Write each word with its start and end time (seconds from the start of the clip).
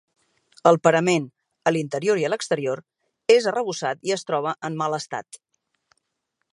El 0.69 0.77
parament, 0.85 1.27
a 1.71 1.73
l'interior 1.75 2.21
i 2.21 2.25
a 2.29 2.33
l'exterior, 2.35 2.81
és 3.37 3.49
arrebossat 3.53 4.03
i 4.11 4.17
es 4.19 4.27
troba 4.31 4.57
en 4.71 4.83
mal 4.83 5.01
estat. 5.03 5.43